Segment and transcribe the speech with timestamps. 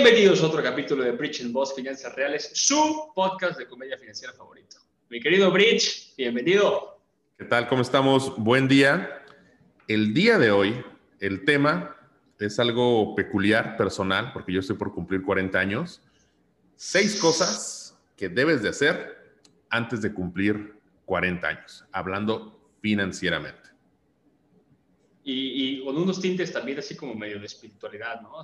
[0.00, 4.32] Bienvenidos a otro capítulo de Bridge and Boss Finanzas Reales, su podcast de comedia financiera
[4.32, 4.76] favorito.
[5.08, 7.00] Mi querido Bridge, bienvenido.
[7.36, 7.66] ¿Qué tal?
[7.66, 8.32] ¿Cómo estamos?
[8.36, 9.24] Buen día.
[9.88, 10.84] El día de hoy,
[11.18, 11.96] el tema
[12.38, 16.00] es algo peculiar, personal, porque yo estoy por cumplir 40 años.
[16.76, 19.34] Seis cosas que debes de hacer
[19.68, 20.76] antes de cumplir
[21.06, 23.67] 40 años, hablando financieramente
[25.30, 28.42] y, con unos tintes también así como medio de espiritualidad, ¿no?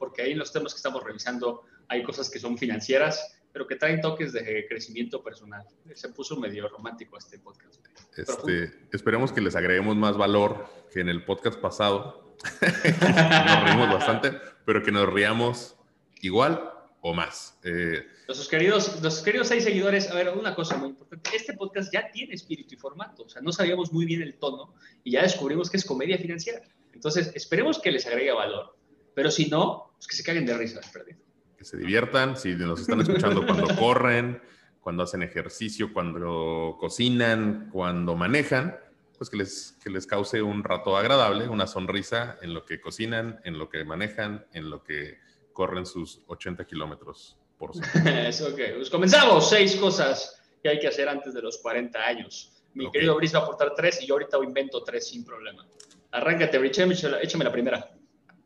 [0.00, 3.76] Porque ahí en los temas que estamos revisando hay cosas que son financieras, pero que
[3.76, 5.64] traen toques de crecimiento personal.
[5.94, 7.86] Se puso medio romántico este podcast.
[8.16, 12.34] Este, esperemos que les agreguemos más valor que en el podcast pasado.
[12.60, 14.32] nos reímos bastante,
[14.64, 15.76] pero que nos riamos
[16.20, 16.72] igual
[17.04, 17.58] o más.
[17.64, 21.30] Eh, nuestros, queridos, nuestros queridos seis seguidores, a ver, una cosa muy importante.
[21.34, 23.24] Este podcast ya tiene espíritu y formato.
[23.24, 26.62] O sea, no sabíamos muy bien el tono y ya descubrimos que es comedia financiera.
[26.92, 28.76] Entonces, esperemos que les agregue valor.
[29.14, 31.18] Pero si no, pues que se caguen de risa, perdido.
[31.58, 34.40] Que se diviertan, si nos están escuchando cuando corren,
[34.80, 38.78] cuando hacen ejercicio, cuando cocinan, cuando manejan,
[39.18, 43.40] pues que les, que les cause un rato agradable, una sonrisa en lo que cocinan,
[43.42, 45.18] en lo que manejan, en lo que
[45.52, 48.28] corren sus 80 kilómetros por semana.
[48.28, 48.60] Eso, ok.
[48.76, 49.48] Pues comenzamos.
[49.48, 52.52] Seis cosas que hay que hacer antes de los 40 años.
[52.74, 55.66] Mi querido Brice va a aportar tres y yo ahorita invento tres sin problema.
[56.10, 56.86] Arráncate, Brice,
[57.20, 57.90] échame la primera.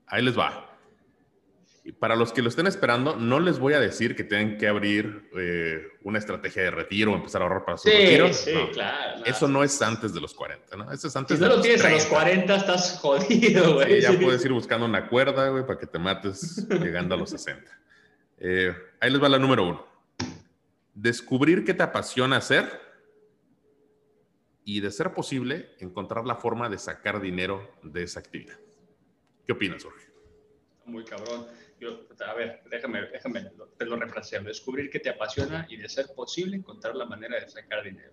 [0.07, 0.66] Ahí les va
[1.93, 5.31] para los que lo estén esperando, no les voy a decir que tienen que abrir
[5.37, 8.33] eh, una estrategia de retiro o empezar a ahorrar para su retiro.
[8.33, 9.25] Sí, claro.
[9.25, 10.93] Eso no es antes de los 40, ¿no?
[10.93, 14.01] Eso es antes si no lo tienes a los 40, estás jodido, güey.
[14.01, 17.71] ya puedes ir buscando una cuerda, güey, para que te mates llegando a los 60.
[18.39, 19.87] Eh, ahí les va la número uno.
[20.93, 22.69] Descubrir qué te apasiona hacer
[24.65, 28.59] y, de ser posible, encontrar la forma de sacar dinero de esa actividad.
[29.47, 30.07] ¿Qué opinas, Jorge?
[30.85, 31.47] Muy cabrón
[32.27, 36.57] a ver, déjame, déjame, te lo refraseo, descubrir qué te apasiona y de ser posible
[36.57, 38.13] encontrar la manera de sacar dinero.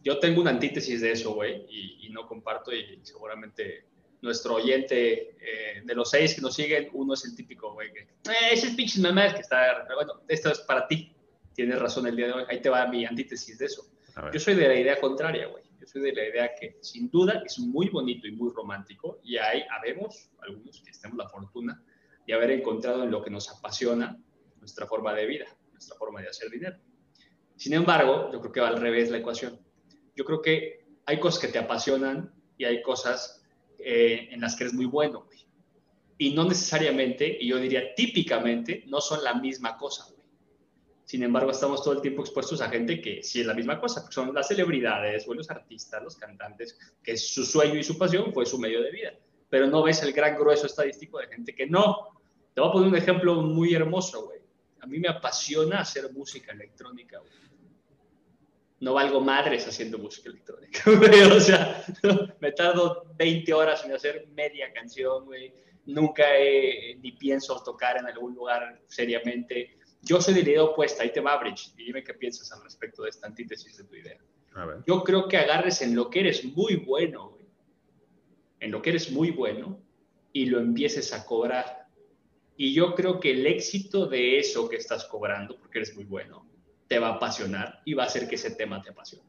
[0.00, 3.86] Yo tengo una antítesis de eso, güey, y, no comparto y seguramente
[4.20, 8.00] nuestro oyente eh, de los seis que nos siguen, uno es el típico, güey, que
[8.00, 11.14] eh, ese es pinche mamá que está, bueno, esto es para ti,
[11.54, 13.86] tienes razón el día de hoy, ahí te va mi antítesis de eso.
[14.32, 15.64] Yo soy de la idea contraria, güey.
[15.80, 19.36] Yo soy de la idea que sin duda es muy bonito y muy romántico y
[19.36, 21.82] hay, habemos algunos que tenemos la fortuna
[22.26, 24.18] y haber encontrado en lo que nos apasiona
[24.60, 26.76] nuestra forma de vida, nuestra forma de hacer dinero.
[27.56, 29.60] Sin embargo, yo creo que va al revés la ecuación.
[30.14, 33.44] Yo creo que hay cosas que te apasionan y hay cosas
[33.78, 35.28] eh, en las que eres muy bueno.
[36.18, 40.06] Y no necesariamente, y yo diría típicamente, no son la misma cosa.
[41.04, 44.08] Sin embargo, estamos todo el tiempo expuestos a gente que sí es la misma cosa,
[44.10, 48.46] son las celebridades o los artistas, los cantantes, que su sueño y su pasión fue
[48.46, 49.12] su medio de vida
[49.52, 52.22] pero no ves el gran grueso estadístico de gente que no.
[52.54, 54.40] Te voy a poner un ejemplo muy hermoso, güey.
[54.80, 57.32] A mí me apasiona hacer música electrónica, güey.
[58.80, 61.24] No valgo madres haciendo música electrónica, güey.
[61.24, 61.84] O sea,
[62.40, 65.52] me tardo 20 horas en hacer media canción, güey.
[65.84, 69.76] Nunca he, ni pienso tocar en algún lugar seriamente.
[70.00, 72.64] Yo soy de la idea opuesta, ahí te va, Bridge, y dime qué piensas al
[72.64, 74.18] respecto de esta antítesis de tu idea.
[74.86, 77.31] Yo creo que agarres en lo que eres muy bueno,
[78.62, 79.80] en lo que eres muy bueno
[80.32, 81.88] y lo empieces a cobrar.
[82.56, 86.46] Y yo creo que el éxito de eso que estás cobrando, porque eres muy bueno,
[86.86, 89.28] te va a apasionar y va a hacer que ese tema te apasione.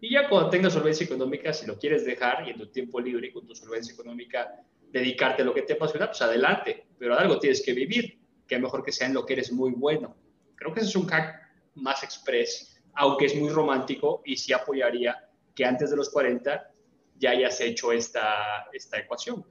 [0.00, 3.28] Y ya cuando tengas solvencia económica, si lo quieres dejar y en tu tiempo libre
[3.28, 4.60] y con tu solvencia económica
[4.90, 6.88] dedicarte a lo que te apasiona, pues adelante.
[6.98, 8.18] Pero algo tienes que vivir,
[8.48, 10.16] que mejor que sea en lo que eres muy bueno.
[10.56, 11.32] Creo que ese es un hack
[11.76, 16.73] más express, aunque es muy romántico y sí apoyaría que antes de los 40
[17.16, 19.44] ya hayas hecho esta, esta ecuación.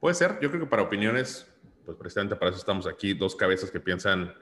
[0.00, 1.46] Puede ser, yo creo que para opiniones,
[1.84, 4.34] pues precisamente para eso estamos aquí, dos cabezas que piensan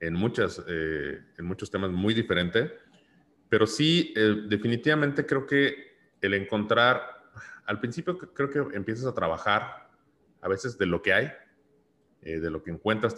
[0.00, 2.72] en, muchas, eh, en muchos temas muy diferentes,
[3.48, 7.02] pero sí, eh, definitivamente creo que el encontrar,
[7.64, 9.90] al principio creo que empiezas a trabajar
[10.40, 11.32] a veces de lo que hay,
[12.22, 13.14] eh, de lo que encuentras,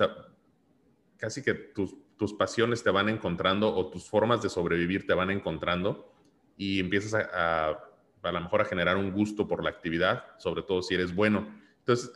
[1.17, 5.31] casi que tus, tus pasiones te van encontrando o tus formas de sobrevivir te van
[5.31, 6.13] encontrando
[6.57, 7.90] y empiezas a a
[8.23, 11.49] lo mejor a generar un gusto por la actividad, sobre todo si eres bueno.
[11.79, 12.13] Entonces,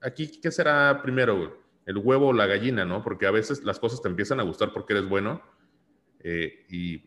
[0.00, 1.64] aquí, ¿qué será primero?
[1.84, 3.02] El huevo o la gallina, ¿no?
[3.02, 5.40] Porque a veces las cosas te empiezan a gustar porque eres bueno
[6.20, 7.02] eh, y,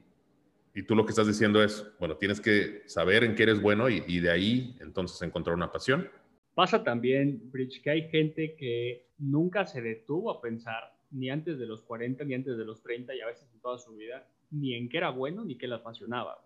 [0.74, 3.90] y, tú lo que estás diciendo es, bueno, tienes que saber en qué eres bueno
[3.90, 6.10] y, y de ahí entonces encontrar una pasión.
[6.56, 11.66] Pasa también, Bridge, que hay gente que nunca se detuvo a pensar ni antes de
[11.66, 14.75] los 40, ni antes de los 30 y a veces en toda su vida, ni
[14.75, 16.38] en qué era bueno ni qué le apasionaba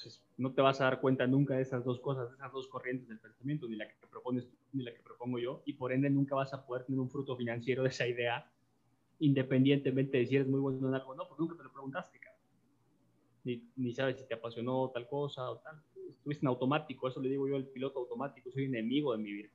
[0.00, 2.68] Entonces, no te vas a dar cuenta nunca de esas dos cosas, de esas dos
[2.68, 6.08] corrientes del pensamiento, ni la que propones ni la que propongo yo, y por ende
[6.08, 8.50] nunca vas a poder tener un fruto financiero de esa idea,
[9.18, 12.18] independientemente de si eres muy bueno en algo o no, porque nunca te lo preguntaste.
[13.44, 15.82] Ni, ni sabes si te apasionó tal cosa o tal.
[16.10, 19.48] Estuviste en automático, eso le digo yo al piloto automático, soy enemigo de mi vida.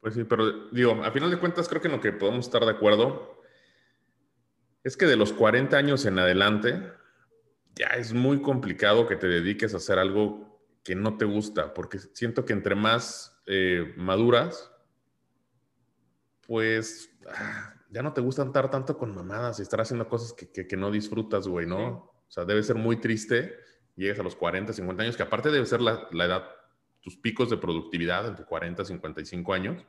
[0.00, 2.64] Pues sí, pero digo, a final de cuentas creo que en lo que podemos estar
[2.64, 3.42] de acuerdo
[4.82, 6.99] es que de los 40 años en adelante
[7.74, 11.98] ya es muy complicado que te dediques a hacer algo que no te gusta, porque
[11.98, 14.70] siento que entre más eh, maduras,
[16.46, 20.66] pues ah, ya no te gusta estar tanto con mamadas y estar haciendo cosas que,
[20.66, 21.86] que, no disfrutas, güey, ¿no?
[21.86, 23.54] O sea, debe ser muy triste,
[23.96, 26.44] llegues a los 40, 50 años, que aparte debe ser la, la edad
[27.00, 29.84] tus picos de productividad entre 40 y 55 años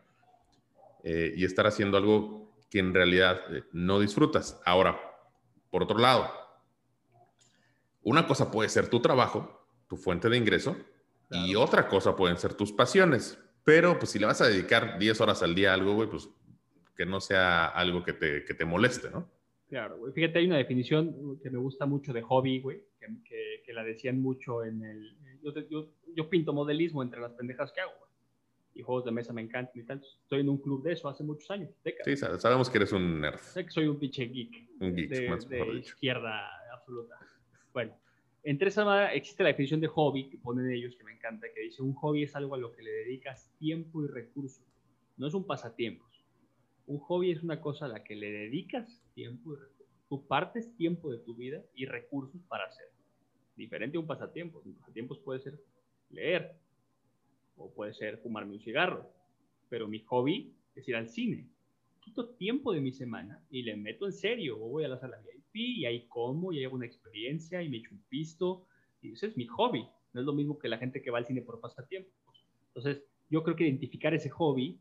[1.03, 4.59] eh, y estar haciendo algo que en realidad eh, no disfrutas.
[4.65, 4.99] Ahora,
[5.69, 6.31] por otro lado,
[8.03, 10.75] una cosa puede ser tu trabajo, tu fuente de ingreso,
[11.29, 13.37] y otra cosa pueden ser tus pasiones.
[13.63, 16.29] Pero pues si le vas a dedicar 10 horas al día a algo, güey, pues
[16.95, 19.29] que no sea algo que te, que te moleste, ¿no?
[19.69, 20.11] Claro, güey.
[20.13, 24.21] Fíjate, hay una definición que me gusta mucho de hobby, güey, que, que, la decían
[24.21, 25.15] mucho en el...
[25.41, 27.93] Yo, yo, yo pinto modelismo entre las pendejas que hago,
[28.73, 30.01] Y juegos de mesa me encantan y tal.
[30.23, 31.69] Estoy en un club de eso hace muchos años,
[32.03, 33.39] Sí, sabemos que eres un nerd.
[33.39, 34.69] Sé que soy un pinche geek.
[34.81, 37.15] Un geek, de, más de izquierda absoluta.
[37.73, 37.95] Bueno,
[38.43, 41.81] entre esa existe la definición de hobby que ponen ellos, que me encanta, que dice,
[41.81, 44.65] un hobby es algo a lo que le dedicas tiempo y recursos.
[45.17, 46.05] No es un pasatiempo.
[46.87, 49.87] Un hobby es una cosa a la que le dedicas tiempo y recursos.
[50.09, 52.87] Tú partes tiempo de tu vida y recursos para hacer
[53.55, 54.61] diferente a un pasatiempo.
[54.65, 55.59] Un pasatiempo puede ser
[56.09, 56.57] leer
[57.55, 59.09] o puede ser fumarme un cigarro,
[59.69, 61.47] pero mi hobby es ir al cine.
[61.99, 65.21] Quito tiempo de mi semana y le meto en serio, o voy a la sala
[65.53, 68.67] y ahí como y hago una experiencia y me echo un pisto
[69.01, 69.87] y ese es mi hobby.
[70.13, 72.13] No es lo mismo que la gente que va al cine por pasatiempos.
[72.67, 74.79] Entonces, yo creo que identificar ese hobby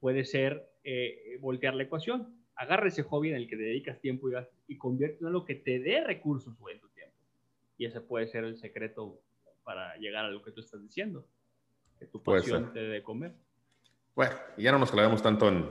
[0.00, 2.34] puede ser eh, voltear la ecuación.
[2.54, 4.34] Agarra ese hobby en el que dedicas tiempo y,
[4.66, 7.14] y conviértelo en lo que te dé recursos en tu tiempo.
[7.76, 9.20] Y ese puede ser el secreto
[9.64, 11.26] para llegar a lo que tú estás diciendo.
[11.98, 13.34] Que tu pasión te dé comer.
[14.14, 15.68] Bueno, ya no nos clavemos tanto en,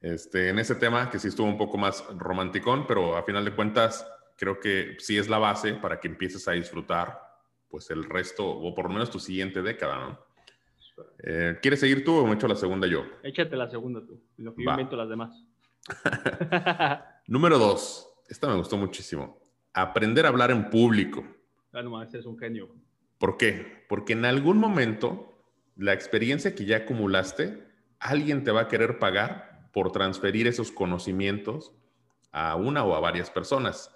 [0.00, 3.54] este, en ese tema, que sí estuvo un poco más romanticón, pero a final de
[3.54, 4.06] cuentas
[4.36, 7.20] creo que sí es la base para que empieces a disfrutar
[7.68, 10.28] pues el resto, o por lo menos tu siguiente década, ¿no?
[11.22, 13.04] Eh, ¿Quieres seguir tú o me echo la segunda yo?
[13.22, 15.44] Échate la segunda tú, lo que yo invento las demás.
[17.26, 19.38] Número dos, esta me gustó muchísimo.
[19.74, 21.24] Aprender a hablar en público.
[21.72, 22.68] Ah, no, es un genio.
[23.18, 23.84] ¿Por qué?
[23.88, 25.38] Porque en algún momento
[25.76, 27.64] la experiencia que ya acumulaste,
[28.00, 29.47] alguien te va a querer pagar
[29.78, 31.72] por transferir esos conocimientos
[32.32, 33.94] a una o a varias personas.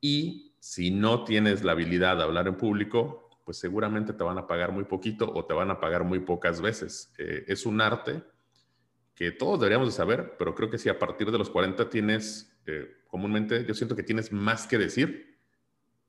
[0.00, 4.46] Y si no tienes la habilidad de hablar en público, pues seguramente te van a
[4.46, 7.12] pagar muy poquito o te van a pagar muy pocas veces.
[7.18, 8.22] Eh, es un arte
[9.14, 12.58] que todos deberíamos de saber, pero creo que si a partir de los 40 tienes,
[12.64, 15.38] eh, comúnmente yo siento que tienes más que decir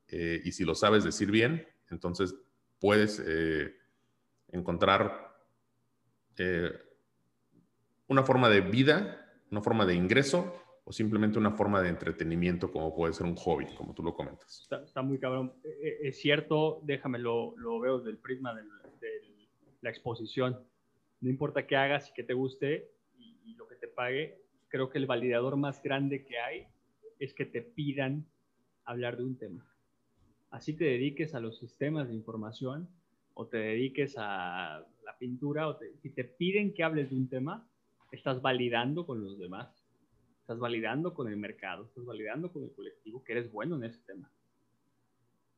[0.07, 2.33] eh, y si lo sabes decir bien, entonces
[2.79, 3.21] puedes
[4.47, 5.35] encontrar
[8.07, 10.53] una forma de vida, una forma de ingreso
[10.85, 14.67] o simplemente una forma de entretenimiento como puede ser un hobby, como tú lo comentas.
[14.85, 15.53] Está, muy cabrón.
[15.63, 18.63] E, e, es cierto, déjame, lo, lo veo del prisma de
[19.83, 20.59] la exposición.
[21.21, 24.97] No importa qué hagas y que te guste y, lo que te pague, creo que
[24.97, 26.65] el validador más grande que hay
[27.19, 28.25] es que te pidan
[28.85, 29.65] hablar de un tema.
[30.49, 32.89] Así te dediques a los sistemas de información
[33.33, 37.67] o te dediques a la pintura, o si te piden que hables de un tema,
[38.15, 39.83] estás validando con los demás
[40.43, 43.99] estás validando con el mercado, estás validando con el colectivo que eres bueno en ese
[44.05, 44.29] tema.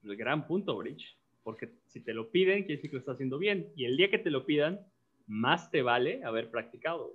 [0.04, 3.40] El gran punto, Bridge, porque si te lo piden, quiere decir que lo estás haciendo
[3.40, 3.72] bien.
[3.76, 4.80] Y el día que te lo pidan,
[5.26, 7.12] más te vale haber practicado.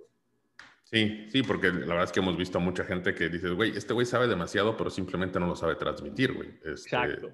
[0.83, 3.71] Sí, sí, porque la verdad es que hemos visto a mucha gente que dice, güey,
[3.71, 6.49] este güey sabe demasiado, pero simplemente no lo sabe transmitir, güey.
[6.65, 7.31] Este, Exacto.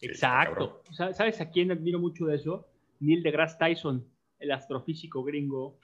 [0.00, 0.82] Exacto.
[0.92, 2.66] ¿Sabes a quién admiro mucho de eso?
[3.00, 5.78] Neil deGrasse Tyson, el astrofísico gringo.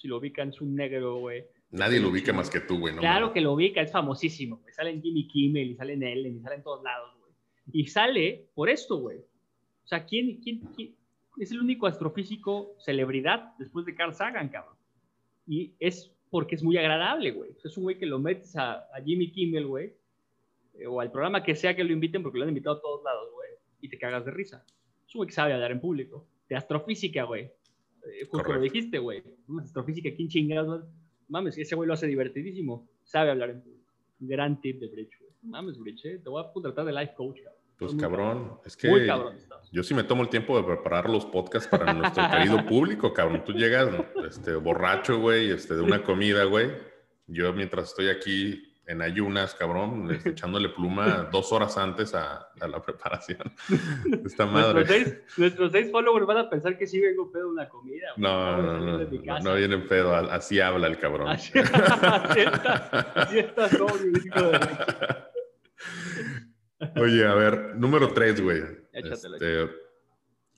[0.00, 2.96] Si lo ubican, es un negro, güey Nadie lo ubica más que tú, güey.
[2.96, 4.56] claro que lo ubica, es famosísimo.
[4.56, 4.74] Güey.
[4.74, 7.32] Sale en Jimmy Kimmel y sale en Ellen y sale en todos lados, güey.
[7.72, 9.18] Y sale por esto, güey.
[9.18, 10.62] O sea, ¿quién, quién,
[11.38, 14.74] es el único astrofísico celebridad después de Carl Sagan, cabrón?
[15.46, 17.50] Y es porque es muy agradable, güey.
[17.62, 19.92] Es un güey que lo metes a, Jimmy Kimmel, güey,
[20.74, 23.04] eh, o al programa que sea que lo inviten, porque lo han invitado a todos
[23.04, 24.64] lados, güey, y te cagas de risa.
[25.06, 26.26] Es un güey que sabe hablar en público.
[26.48, 27.52] De astrofísica, güey.
[28.06, 29.22] Eh, justo lo dijiste, güey.
[29.60, 30.84] Astrofísica, ¿quién chingados?
[31.30, 33.80] mames, ese güey lo hace divertidísimo, sabe hablar en público.
[34.18, 35.32] Gran tip de Bridge, güey.
[35.42, 37.60] Mames, Bridge, eh, te voy a contratar de life coach, cabrón.
[37.78, 39.08] Pues cabrón, es que
[39.72, 43.42] yo sí me tomo el tiempo de preparar los podcasts para nuestro querido público, cabrón.
[43.42, 43.88] Tú llegas
[44.28, 46.72] este, borracho, güey, este, de una comida, güey.
[47.26, 52.82] Yo mientras estoy aquí en ayunas, cabrón, este, echándole pluma dos horas antes a, la
[52.82, 53.52] preparación.
[54.24, 55.22] Esta madre.
[55.36, 58.08] Nuestros seis, followers van a pensar que sí vengo pedo una comida.
[58.16, 61.28] No, no, no, no, no, viene pedo, así habla el cabrón.
[61.28, 64.20] Así, está, así está todo, de
[67.00, 68.62] Oye, a ver, número tres, güey.
[68.92, 69.70] Este,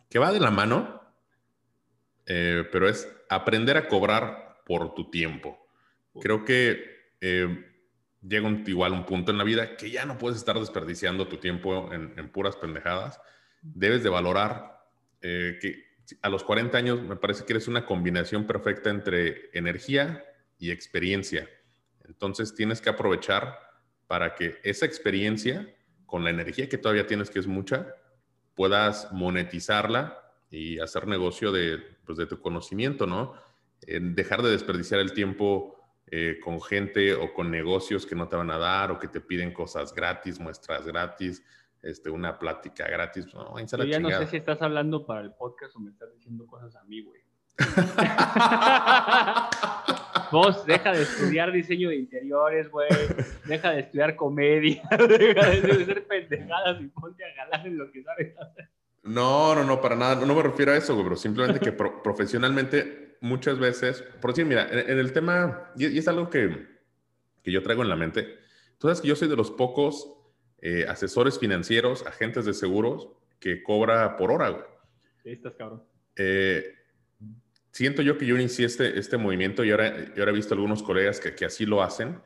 [0.08, 1.02] que va de la mano,
[2.24, 5.58] eh, pero es aprender a cobrar por tu tiempo.
[6.20, 6.82] Creo que
[7.20, 7.71] eh,
[8.26, 11.38] llega un, igual un punto en la vida que ya no puedes estar desperdiciando tu
[11.38, 13.20] tiempo en, puras pendejadas.
[13.62, 14.86] Debes de valorar
[15.20, 20.24] eh, que a los 40 años me parece que eres una combinación perfecta entre energía
[20.58, 21.48] y experiencia.
[22.04, 23.58] Entonces tienes que aprovechar
[24.06, 25.74] para que esa experiencia
[26.06, 27.94] con la energía que todavía tienes, que es mucha,
[28.54, 30.18] puedas monetizarla
[30.50, 33.34] y hacer negocio de, pues, de tu conocimiento, ¿no?
[33.84, 35.81] dejar de desperdiciar el tiempo
[36.14, 39.22] eh, con gente o con negocios que no te van a dar o que te
[39.22, 41.42] piden cosas gratis, muestras gratis,
[41.80, 43.32] este, una plática gratis.
[43.32, 46.46] No, Yo ya no sé si estás hablando para el podcast o me estás diciendo
[46.46, 47.22] cosas a mí, güey.
[50.32, 52.90] Vos deja de estudiar diseño de interiores, güey.
[53.46, 54.82] Deja de estudiar comedia.
[54.90, 58.68] Deja de ser pendejadas y ponte a ganar en lo que sabes hacer.
[59.02, 60.26] No, no, no, para nada.
[60.26, 64.68] No me refiero a eso, güey, pero simplemente que profesionalmente muchas veces, por decir, mira,
[64.70, 66.66] en, el tema, y, es algo que,
[67.42, 68.38] que, yo traigo en la mente,
[68.78, 70.12] tú sabes que yo soy de los pocos
[70.58, 74.64] eh, asesores financieros, agentes de seguros, que cobra por hora, güey.
[75.22, 75.84] Sí, estás cabrón.
[76.16, 76.64] Eh,
[77.70, 81.20] siento yo que yo inicié este, este movimiento y ahora, ahora he visto algunos colegas
[81.20, 82.20] que, que, así lo hacen,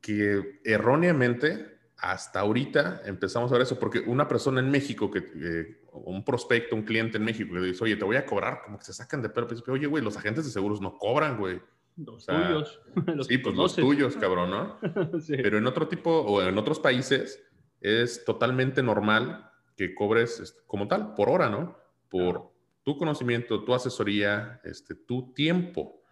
[0.00, 1.73] que erróneamente
[2.12, 6.76] hasta ahorita empezamos a ver eso, porque una persona en México, que, eh, un prospecto,
[6.76, 9.22] un cliente en México, que dice, oye, te voy a cobrar, como que se sacan
[9.22, 11.60] de pelo, pues, oye, güey, los agentes de seguros no cobran, güey.
[11.96, 12.80] Los tuyos.
[13.28, 14.78] sí, pues los tuyos, cabrón, ¿no?
[15.28, 17.42] Pero en otro tipo, o en otros países,
[17.80, 21.78] es totalmente normal que cobres este, como tal, por hora, ¿no?
[22.10, 26.02] Por, tu conocimiento, tu asesoría, este, tu tiempo.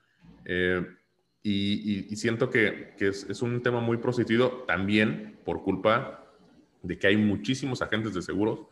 [0.44, 0.84] Eh,
[1.42, 6.24] y, siento que, es, un tema muy prostituido también por culpa
[6.82, 8.66] de que hay muchísimos agentes de seguros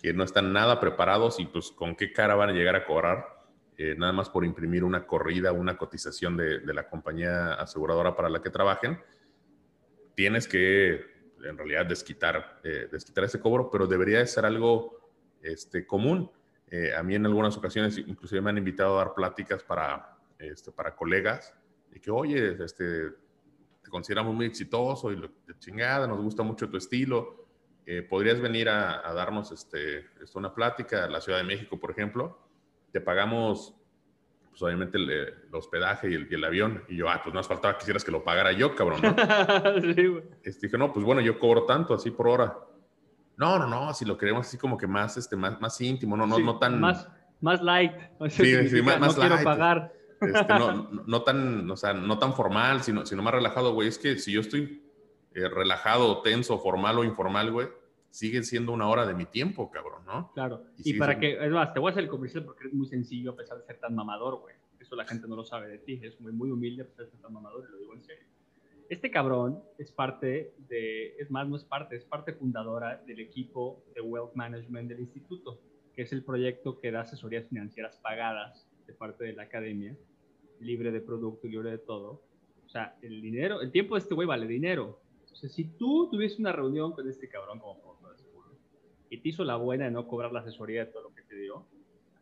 [0.00, 3.34] que no están nada preparados y pues con qué cara van a llegar a cobrar
[3.76, 8.40] eh, nada más por imprimir una corrida, una cotización de, la compañía aseguradora para la
[8.40, 9.00] que trabajen.
[10.14, 15.10] Tienes que en realidad desquitar, eh, desquitar ese cobro, pero debería de ser algo
[15.42, 16.30] este, común.
[16.68, 20.70] Eh, a mí en algunas ocasiones inclusive me han invitado a dar pláticas para, este,
[20.70, 21.52] para colegas
[21.92, 23.23] y que, oye, este, te
[23.94, 27.46] consideramos muy exitoso y de chingada, nos gusta mucho tu estilo.
[27.86, 31.92] Eh, ¿Podrías venir a, darnos este, esto, una plática a la Ciudad de México, por
[31.92, 32.36] ejemplo?
[32.90, 33.72] Te pagamos,
[34.50, 36.82] pues obviamente, el, hospedaje y el, avión.
[36.88, 39.14] Y yo, ah, pues no nos faltaba quisieras que lo pagara yo, cabrón, ¿no?
[39.94, 40.24] sí, güey.
[40.42, 42.52] Este, dije, no, pues bueno, yo cobro tanto, así por hora.
[43.36, 46.26] No, no, no, si lo queremos así como que más, este, más, más íntimo, no,
[46.26, 46.80] no, no tan...
[46.80, 47.08] Más,
[47.40, 47.92] más light.
[48.28, 49.92] sí, sí, más, no quiero pagar.
[50.20, 53.88] Este, no, no, tan, o sea, no tan formal, sino, sino más relajado, güey.
[53.88, 54.82] Es que si yo estoy
[55.34, 57.68] eh, relajado, tenso, formal o informal, güey,
[58.10, 60.30] sigue siendo una hora de mi tiempo, cabrón, ¿no?
[60.34, 60.62] Claro.
[60.78, 63.32] Y, para que, es más, te voy a hacer el comercial porque es muy sencillo
[63.32, 64.54] a pesar de ser tan mamador, güey.
[64.78, 66.00] Eso la gente no lo sabe de ti.
[66.02, 68.26] Es muy, muy humilde a pesar de ser tan mamador, y lo digo en serio.
[68.88, 73.82] Este cabrón es parte de, es más, no es parte, es parte fundadora del equipo
[73.94, 75.58] de Wealth Management del instituto,
[75.94, 79.96] que es el proyecto que da asesorías financieras pagadas de parte de la academia,
[80.60, 82.22] libre de producto libre de todo.
[82.66, 85.00] O sea, el dinero, el tiempo de este güey vale dinero.
[85.32, 88.50] Sea, si tú tuvieses una reunión con este cabrón como de seguro
[89.10, 91.36] y te hizo la buena de no cobrar la asesoría de todo lo que te
[91.36, 91.66] dio,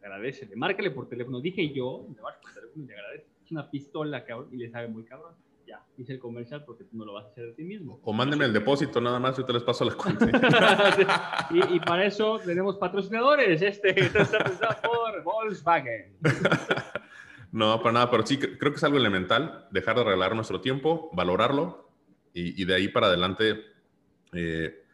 [0.01, 1.41] agradecele, márcale por teléfono.
[1.41, 3.27] Dije yo, me marca por teléfono y le agradece.
[3.45, 5.35] Es una pistola, cabrón, y le sabe muy cabrón
[5.73, 7.99] ya, hice el comercial porque tú no lo vas a hacer de ti mismo.
[8.05, 10.27] O mándenme el depósito nada más, yo te les paso la cuenta.
[11.51, 13.63] y, para eso tenemos patrocinadores.
[13.63, 16.17] Este está pensado por Volkswagen.
[17.53, 21.11] no, para nada, pero sí, creo que es algo elemental, dejar de regalar nuestro tiempo,
[21.15, 21.91] valorarlo
[22.35, 23.61] y, de ahí para adelante.
[24.35, 24.85] Eh,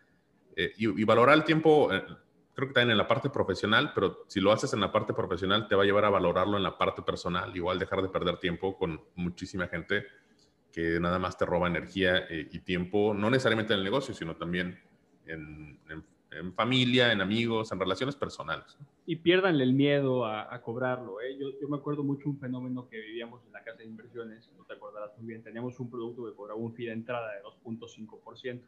[0.56, 2.04] eh, y, valorar el tiempo, eh,
[2.54, 5.66] creo que también en la parte profesional, pero si lo haces en la parte profesional,
[5.66, 7.56] te va a llevar a valorarlo en la parte personal.
[7.56, 10.06] Igual dejar de perder tiempo con muchísima gente
[10.72, 14.36] que nada más te roba energía eh, y tiempo, no necesariamente en el negocio, sino
[14.36, 14.78] también
[15.26, 15.78] en,
[16.54, 18.76] familia, en amigos, en relaciones personales.
[19.06, 21.20] Y pierdanle el miedo a, cobrarlo.
[21.20, 21.36] ¿eh?
[21.38, 24.64] Yo, yo, me acuerdo mucho un fenómeno que vivíamos en la casa de inversiones, no
[24.64, 28.60] te acordarás muy bien, teníamos un producto que cobraba un fee de entrada de 2.5%.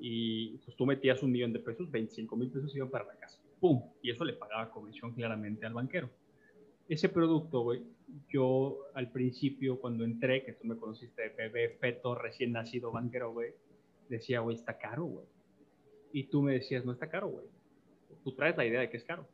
[0.00, 3.40] y pues tú metías un millón de pesos, 25 mil pesos iban para la casa.
[3.60, 3.82] ¡Pum!
[4.02, 6.08] Y eso le pagaba comisión claramente al banquero.
[6.88, 7.82] Ese producto, güey,
[8.28, 13.32] yo al principio cuando entré, que tú me conociste de bebé, feto, recién nacido banquero,
[13.32, 13.52] güey,
[14.08, 15.26] decía, güey, está caro, güey.
[16.12, 17.46] Y tú me decías, no está caro, güey.
[18.24, 19.26] Tú traes la idea de que es caro.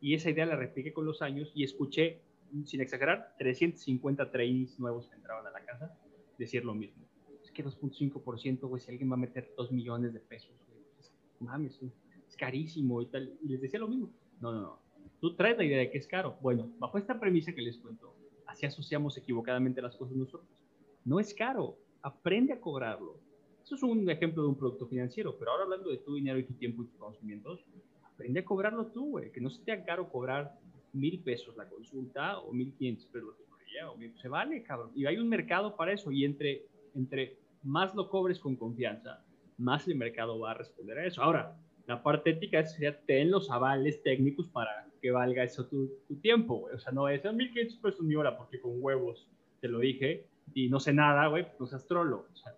[0.00, 2.20] Y esa idea la repliqué con los años y escuché,
[2.64, 5.94] sin exagerar, 350 trainees nuevos que entraban a la casa
[6.38, 7.04] decir lo mismo.
[7.42, 11.12] Es que 2.5%, güey, si alguien va a meter 2 millones de pesos, güey, pues,
[11.40, 11.80] mames,
[12.26, 13.36] es carísimo y tal.
[13.42, 14.10] Y les decía lo mismo.
[14.40, 14.78] No, no, no.
[15.20, 16.38] Tú traes la idea de que es caro.
[16.40, 18.14] Bueno, bajo esta premisa que les cuento,
[18.50, 20.64] así asociamos equivocadamente las cosas nosotros.
[21.04, 21.78] No es caro.
[22.02, 23.18] Aprende a cobrarlo.
[23.62, 26.44] Eso es un ejemplo de un producto financiero, pero ahora hablando de tu dinero y
[26.44, 27.64] tu tiempo y tus conocimientos,
[28.02, 29.30] aprende a cobrarlo tú, güey.
[29.30, 30.58] Que no se te haga caro cobrar
[30.92, 33.50] mil pesos la consulta o mil quinientos pesos la
[33.88, 34.90] o se vale, cabrón.
[34.94, 39.24] Y hay un mercado para eso y entre, entre más lo cobres con confianza,
[39.58, 41.22] más el mercado va a responder a eso.
[41.22, 45.90] Ahora, la parte ética es sería ten los avales técnicos para que valga eso tu,
[46.06, 46.74] tu tiempo, güey.
[46.74, 49.28] O sea, no es 1500 pesos mi hora porque con huevos
[49.60, 52.26] te lo dije y no sé nada, güey, no seas trolo.
[52.32, 52.54] O sea,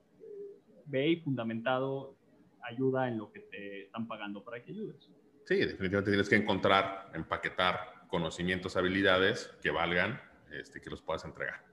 [0.86, 2.16] ve y fundamentado
[2.62, 5.08] ayuda en lo que te están pagando para que ayudes.
[5.44, 10.20] Sí, definitivamente tienes que encontrar, empaquetar conocimientos, habilidades que valgan,
[10.52, 11.64] este, que los puedas entregar.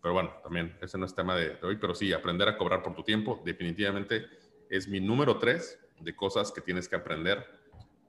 [0.00, 2.94] Pero bueno, también ese no es tema de, hoy, pero sí, aprender a cobrar por
[2.94, 4.26] tu tiempo definitivamente
[4.68, 7.44] es mi número tres de cosas que tienes que aprender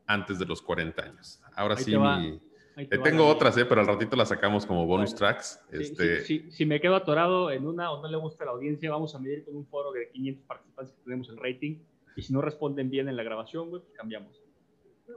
[0.08, 1.42] antes de los 40 años.
[1.56, 2.40] Ahora sí, mi,
[2.86, 5.60] tengo otras, eh, pero al ratito las sacamos como bonus tracks.
[5.72, 6.24] este...
[6.52, 9.44] si me quedo atorado en una o no le gusta la audiencia, vamos a medir
[9.46, 11.80] con un foro de 500 participantes que tenemos el rating.
[12.16, 14.42] Y si no responden bien en la grabación, pues cambiamos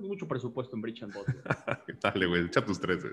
[0.01, 1.27] mucho presupuesto en Bridge and Bot.
[2.03, 3.05] Dale, güey, echa tus tres.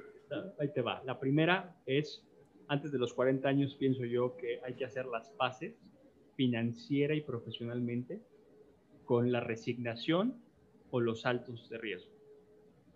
[0.60, 1.02] Ahí te va.
[1.06, 2.26] La primera es,
[2.68, 5.76] antes de los 40 años, pienso yo que hay que hacer las paces
[6.36, 8.22] financiera y profesionalmente
[9.06, 10.42] con la resignación
[10.92, 12.12] o los saltos de riesgo.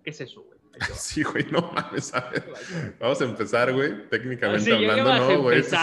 [0.04, 0.60] ¿Qué es eso, güey?
[0.94, 2.14] Sí, güey, no mames.
[3.00, 5.60] Vamos a empezar, güey, técnicamente hablando, ¿no, güey?
[5.60, 5.76] Este,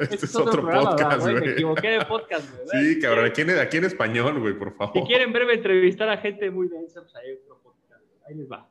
[0.00, 1.40] este, es, otro, podcast, güey.
[1.40, 2.94] Me equivoqué de podcast, güey.
[2.94, 4.94] Sí, cabrón, aquí en, aquí en español, güey, por favor.
[4.94, 8.04] Si quieren verme entrevistar a gente muy densa, pues ahí otro podcast.
[8.26, 8.68] Ahí les va.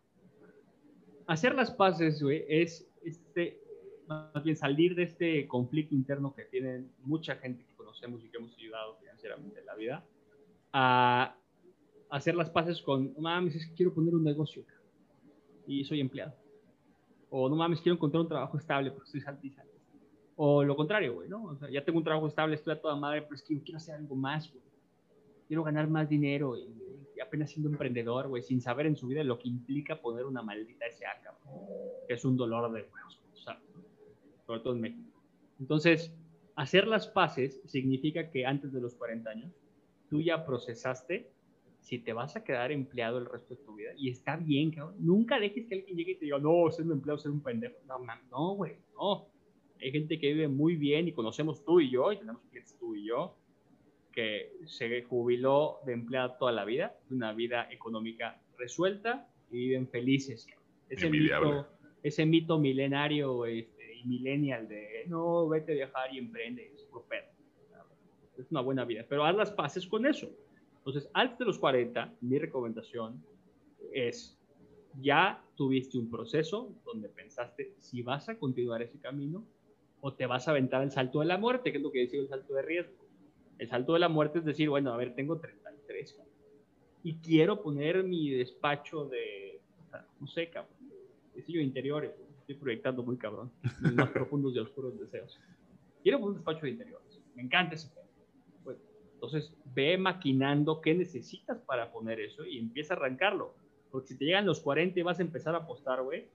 [1.28, 3.60] Hacer las paces, güey, es este,
[4.08, 8.38] más bien salir de este conflicto interno que tienen mucha gente que conocemos y que
[8.38, 10.06] hemos ayudado financieramente en la vida,
[10.74, 11.38] a
[12.14, 14.64] hacer las paces con, mames, es que quiero poner un negocio,
[15.66, 16.36] y soy empleado.
[17.32, 19.74] O no mames, quiero encontrar un trabajo estable porque estoy saltizando.
[20.36, 21.44] O lo contrario, güey, ¿no?
[21.46, 23.78] O sea, ya tengo un trabajo estable, estoy a toda madre, pero es que quiero
[23.78, 24.64] hacer algo más, güey.
[25.48, 29.40] Quiero ganar más dinero y, apenas siendo emprendedor, güey, sin saber en su vida lo
[29.40, 31.66] que implica poner una maldita SA, cabrón.
[32.08, 33.22] Que es un dolor de huevos,
[34.46, 35.20] sobre todo en México.
[35.60, 36.14] Entonces,
[36.56, 39.52] hacer las paces significa que antes de los 40 años,
[40.10, 41.33] tú ya procesaste
[41.84, 44.96] si te vas a quedar empleado el resto de tu vida, y está bien, cabrón,
[45.00, 47.76] nunca dejes que alguien llegue y te diga, no, ser un empleado, ser un pendejo.
[47.86, 48.00] No,
[48.32, 49.28] no, güey, no.
[49.82, 52.96] Hay gente que vive muy bien y conocemos tú y yo, y tenemos clientes tú
[52.96, 53.36] y yo,
[54.14, 60.48] que se jubiló de empleado toda la vida, una vida económica resuelta y viven felices.
[60.88, 61.68] Ese mito,
[62.02, 66.88] ese mito milenario este, y millennial de no, vete a viajar y emprende, es
[68.38, 70.32] Es una buena vida, pero haz las paces con eso.
[70.86, 73.24] Entonces, antes de los 40, mi recomendación
[73.94, 74.38] es,
[75.00, 79.46] ya tuviste un proceso donde pensaste si vas a continuar ese camino
[80.02, 82.20] o te vas a aventar el salto de la muerte, que es lo que decía
[82.20, 83.06] el salto de riesgo.
[83.58, 86.20] El salto de la muerte es decir, bueno, a ver, tengo 33
[87.04, 89.62] y quiero poner mi despacho de,
[90.20, 90.74] no sé, cabrón,
[91.36, 92.12] de interiores.
[92.40, 95.40] Estoy proyectando muy cabrón, mis más profundos y oscuros deseos.
[96.02, 97.22] Quiero poner un despacho de interiores.
[97.36, 98.03] Me encanta ese tema.
[99.24, 103.56] Entonces, ve maquinando qué necesitas para poner eso y empieza a arrancarlo.
[103.90, 106.28] Porque si te llegan los 40 y vas a empezar a apostar, güey,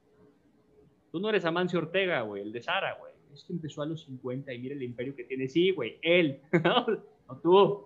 [1.13, 3.13] tú no eres Amancio Ortega, güey, el de Sara, güey.
[3.35, 5.51] Es que empezó a los 50 y mira el imperio que tiene.
[5.51, 7.85] Sí, güey, él, no tú.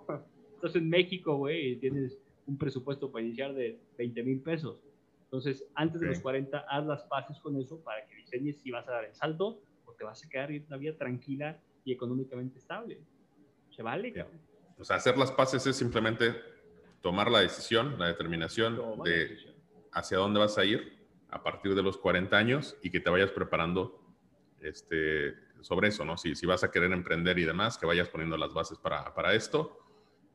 [0.55, 4.79] Estás en México, güey, y tienes un presupuesto para iniciar de 20 mil pesos.
[5.25, 8.87] Entonces, antes de los 40, haz las paces con eso para que diseñes si vas
[8.87, 12.59] a dar el salto o te vas a quedar en una vida tranquila y económicamente
[12.59, 13.01] estable.
[13.71, 14.52] Se vale, cabrón.
[14.83, 16.35] O sea, hacer las paces es simplemente
[17.03, 19.39] tomar la decisión, la determinación de
[19.93, 23.31] hacia dónde vas a ir a partir de los 40 años y que te vayas
[23.31, 24.05] preparando
[24.59, 26.17] este, sobre eso, ¿no?
[26.17, 29.35] Si, si vas a querer emprender y demás, que vayas poniendo las bases para, para
[29.35, 29.79] esto.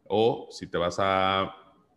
[0.06, 1.54] O si te vas a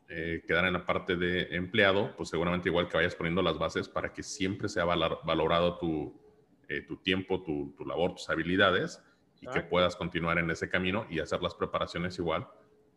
[0.09, 3.89] eh, quedar en la parte de empleado, pues seguramente igual que vayas poniendo las bases
[3.89, 6.21] para que siempre sea valorado tu,
[6.69, 9.01] eh, tu tiempo, tu, tu labor, tus habilidades
[9.41, 12.47] y que puedas continuar en ese camino y hacer las preparaciones igual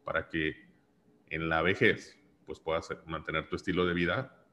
[0.03, 0.55] para que
[1.29, 4.45] en la vejez, pues puedas mantener tu estilo de vida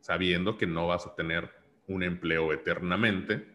[0.00, 1.50] sabiendo que no vas a tener
[1.86, 3.46] un empleo eternamente.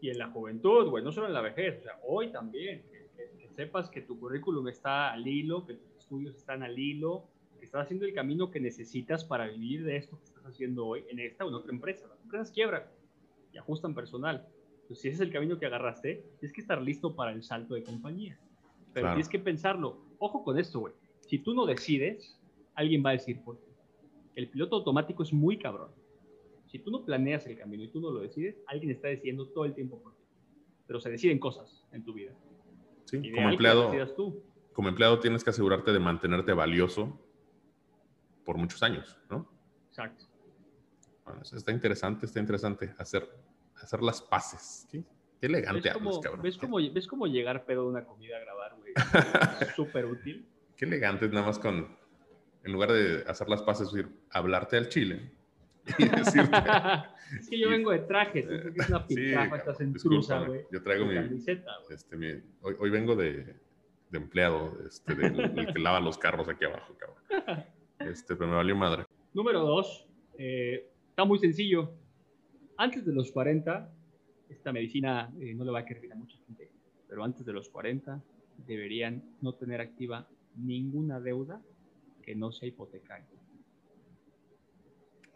[0.00, 3.48] Y en la juventud, güey, no solo en la vejez, o sea, hoy también, que,
[3.54, 7.28] sepas que tu currículum está al hilo, que tus estudios están al hilo,
[7.58, 11.04] que estás haciendo el camino que necesitas para vivir de esto que estás haciendo hoy
[11.10, 12.06] en esta o en otra empresa.
[12.08, 12.84] Las empresas quiebran
[13.52, 14.48] y ajustan personal.
[14.92, 17.74] Entonces, si ese es el camino que agarraste, tienes que estar listo para el salto
[17.74, 18.38] de compañía.
[18.92, 20.02] Pero tienes que pensarlo.
[20.18, 20.92] Ojo con esto, güey.
[21.20, 22.38] Si tú no decides,
[22.74, 23.72] alguien va a decir por qué.
[24.34, 25.90] El piloto automático es muy cabrón.
[26.66, 29.64] Si tú no planeas el camino y tú no lo decides, alguien está decidiendo todo
[29.64, 30.24] el tiempo por ti.
[30.86, 32.34] Pero se deciden cosas en tu vida.
[33.06, 33.90] Sí, como empleado,
[34.74, 37.18] como empleado tienes que asegurarte de mantenerte valioso
[38.44, 39.48] por muchos años, ¿no?
[39.88, 40.26] Exacto.
[41.24, 43.26] Bueno, está interesante, está interesante hacer,
[43.82, 44.86] hacer las paces.
[44.90, 45.04] ¿sí?
[45.40, 46.42] Qué elegante ¿Ves cómo, cabrón.
[46.42, 48.92] ¿ves cómo, ¿Ves cómo llegar pedo de una comida a grabar, güey?
[49.76, 50.46] Súper útil.
[50.76, 51.96] Qué elegante, nada más con,
[52.64, 55.32] en lugar de hacer las paces, decir, hablarte al chile.
[55.98, 56.58] Y decirte,
[57.38, 60.64] es que yo vengo de traje, tú es una piltrafa, estás en trusa, güey.
[60.70, 62.28] Yo traigo mi, camiseta, este, mi
[62.60, 63.56] hoy, hoy, vengo de,
[64.10, 67.64] de empleado, este, del que lava los carros aquí abajo, cabrón.
[67.98, 69.04] Este, pero me valió madre.
[69.32, 71.92] Número dos, eh, está muy sencillo.
[72.76, 73.90] Antes de los 40,
[74.48, 76.70] esta medicina eh, no le va a querer a mucha gente,
[77.08, 78.22] pero antes de los 40
[78.66, 81.60] deberían no tener activa ninguna deuda
[82.22, 83.26] que no sea hipotecaria.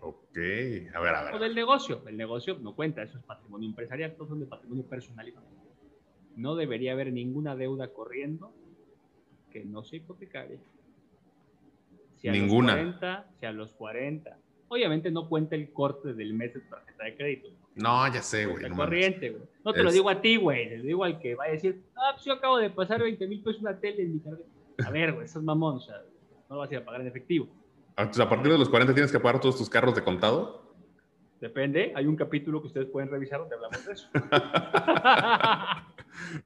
[0.01, 0.37] Ok,
[0.94, 1.35] a ver, a ver.
[1.35, 4.85] O del negocio, el negocio no cuenta, eso es patrimonio empresarial, todos son de patrimonio
[4.85, 5.66] personal y familiar.
[6.37, 8.55] No debería haber ninguna deuda corriendo
[9.51, 10.61] que no sea hipotecaria.
[12.16, 12.77] Si a ninguna.
[12.77, 14.38] Los 40, si a los 40.
[14.68, 17.48] Obviamente no cuenta el corte del mes de tu tarjeta de crédito.
[17.76, 18.68] No, ya sé, güey.
[18.68, 19.42] No corriente, güey.
[19.64, 20.68] No te lo digo a ti, güey.
[20.70, 23.42] Le digo al que va a decir, ah, pues yo acabo de pasar 20 mil
[23.42, 24.48] pesos una tele en mi tarjeta.
[24.87, 25.76] A ver, güey, eso es mamón.
[25.76, 25.96] O sea,
[26.48, 27.48] no lo vas a ir a pagar en efectivo.
[27.96, 30.66] Entonces, a partir de los 40 tienes que pagar todos tus carros de contado.
[31.40, 34.09] Depende, hay un capítulo que ustedes pueden revisar donde hablamos de eso.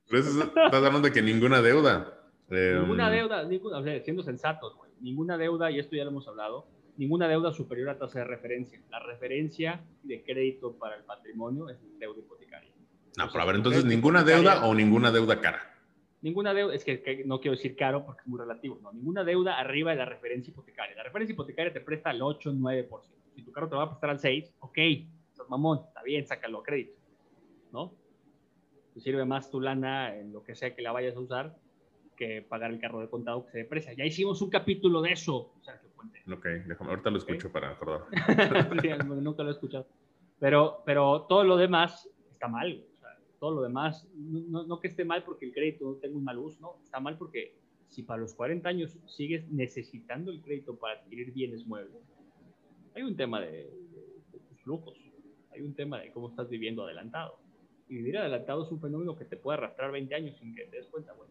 [0.09, 2.12] Pero eso estás hablando de que ninguna deuda.
[2.48, 6.26] ninguna em, deuda, o sea, siendo sensatos, güey, ninguna deuda, y esto ya lo hemos
[6.26, 8.81] hablado, ninguna deuda superior a tasa de referencia.
[8.90, 12.70] La referencia de crédito para el patrimonio es deuda hipotecaria.
[13.16, 15.70] No, pero a ver, entonces, ¿ninguna deuda o ninguna deuda cara?
[16.22, 19.59] Ninguna deuda, es que, no quiero decir caro porque es muy relativo, no, ninguna deuda
[19.59, 20.94] arriba de la referencia hipotecaria.
[20.94, 23.00] La referencia hipotecaria te presta al 8, 9%.
[23.35, 24.79] Si tu carro te va a prestar al 6, ok,
[25.31, 26.92] estás mamón, está bien, sácalo a crédito,
[27.72, 27.94] ¿no?
[28.92, 31.57] Te sirve más tu lana en lo que sea que la vayas a usar
[32.20, 33.94] que pagar el carro de contado que se deprecia.
[33.94, 36.20] Ya hicimos un capítulo de eso, Sergio Puente.
[36.30, 38.02] Ok, déjame, ahorita lo escucho para acordar.
[39.22, 39.87] nunca lo he escuchado.
[40.38, 42.85] Pero, pero todo lo demás está mal
[43.40, 46.61] todo lo demás, no, que esté mal porque el crédito no tenga un mal uso,
[46.61, 47.54] no, está mal porque
[47.88, 52.02] si para los 40 años sigues necesitando el crédito para adquirir bienes muebles,
[52.94, 53.70] hay un tema de,
[54.30, 54.98] tus flujos,
[55.50, 57.38] hay un tema de cómo estás viviendo adelantado.
[57.88, 60.76] Y vivir adelantado es un fenómeno que te puede arrastrar 20 años sin que te
[60.76, 61.28] des cuenta, güey.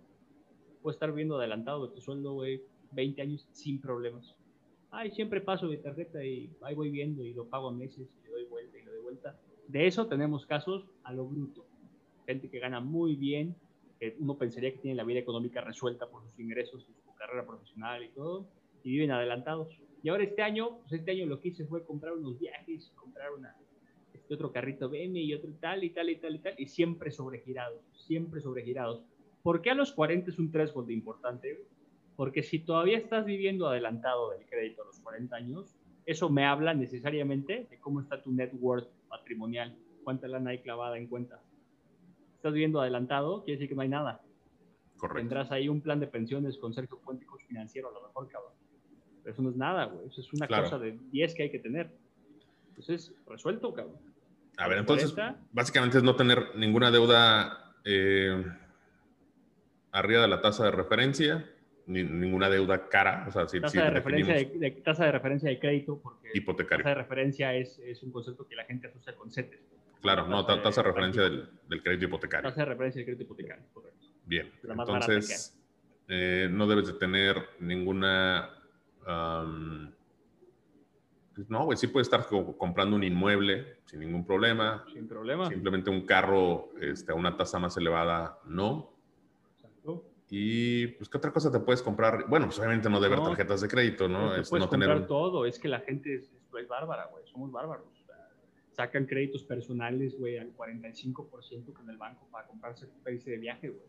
[0.82, 2.62] Puedes estar viendo adelantado de tu sueldo, güey,
[2.92, 4.36] 20 años sin problemas.
[4.92, 8.24] Ay, siempre paso de tarjeta y ahí voy viendo y lo pago a meses y
[8.24, 9.40] le doy vuelta y le doy vuelta.
[9.68, 11.70] De eso tenemos casos a lo bruto
[12.30, 13.56] gente que gana muy bien,
[14.00, 17.44] que uno pensaría que tiene la vida económica resuelta por sus ingresos y su carrera
[17.44, 18.46] profesional y todo,
[18.84, 19.76] y viven adelantados.
[20.04, 23.34] Y ahora este año, pues este año lo que hice fue comprar unos viajes, comprar
[23.34, 23.56] una,
[24.14, 27.10] este otro carrito BM y otro tal y tal y tal y tal, y siempre
[27.10, 29.02] sobregirados, siempre sobregirados.
[29.44, 31.66] ¿Por qué a los 40 es un threshold importante?
[32.16, 35.76] Porque si todavía estás viviendo adelantado del crédito a los 40 años,
[36.06, 40.98] eso me habla necesariamente de cómo está tu net worth patrimonial, cuánta lana hay clavada
[40.98, 41.42] en cuenta
[42.40, 44.22] estás viendo adelantado, quiere decir que no hay nada.
[44.98, 45.20] Correcto.
[45.20, 48.54] Tendrás ahí un plan de pensiones con Sergio Puente financiero, a lo mejor, cabrón.
[49.22, 50.08] Pero eso no es nada, güey.
[50.08, 51.92] Eso es una cosa de 10 que hay que tener.
[52.70, 53.98] Entonces, resuelto, cabrón.
[54.58, 55.14] A ver, entonces,
[55.52, 58.46] básicamente es no tener ninguna deuda eh,
[59.92, 61.50] arriba de la tasa de referencia,
[61.86, 63.26] ni, ninguna deuda cara.
[63.28, 66.84] O sea, si, tasa, de referencia de, tasa de referencia de crédito, porque hipotecario.
[66.84, 69.60] tasa de referencia es, es un concepto que la gente asocia con CETES.
[70.02, 72.50] Claro, no, tasa de referencia del, crédito hipotecario.
[72.50, 74.08] Tasa de referencia del crédito hipotecario, correcto.
[74.26, 75.60] Bien, entonces
[76.08, 78.50] eh, no debes de tener ninguna...
[81.36, 84.84] Pues no, güey, sí puedes estar comprando un inmueble sin ningún problema.
[84.94, 85.48] Sin problema.
[85.48, 88.92] Simplemente un carro este, a una tasa más elevada, no.
[90.30, 92.28] Y, pues, ¿qué otra cosa te puedes comprar?
[92.28, 94.36] Bueno, pues obviamente no debe tarjetas de crédito, ¿no?
[94.36, 95.46] es no tener todo.
[95.46, 97.26] Es que la gente es, es bárbara, güey.
[97.28, 98.00] Somos bárbaros
[98.80, 103.68] sacan créditos personales, güey, al 45% con el banco para comprarse un país de viaje,
[103.68, 103.84] güey.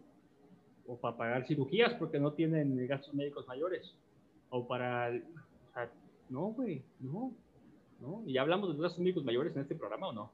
[0.88, 3.94] O para pagar cirugías porque no tienen gastos médicos mayores.
[4.48, 5.11] o para...
[5.11, 5.88] O sea,
[6.29, 7.33] no, güey, no,
[8.00, 8.24] no.
[8.26, 10.33] ¿Y ya hablamos de los médicos mayores en este programa o no?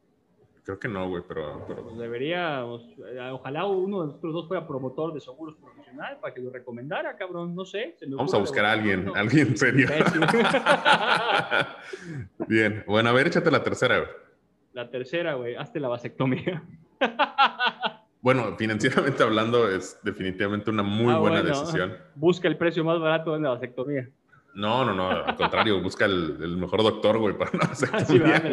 [0.67, 1.65] Creo que no, güey, pero...
[1.69, 1.85] pero...
[1.85, 6.41] Pues deberíamos, eh, ojalá uno de nosotros dos fuera promotor de seguros profesional para que
[6.41, 7.97] lo recomendara, cabrón, no sé.
[8.09, 9.89] Vamos a buscar a alguien, alguien serio.
[12.49, 14.11] Bien, bueno, a ver, échate la tercera, güey.
[14.73, 16.65] La tercera, güey, hazte la vasectomía.
[18.23, 21.97] Bueno, financieramente hablando, es definitivamente una muy ah, buena decisión.
[22.17, 24.09] Busca el precio más barato de la vasectomía.
[24.53, 28.41] No, no, no, al contrario, busca el, mejor doctor, güey, para una vasectomía.
[28.41, 28.49] Sí,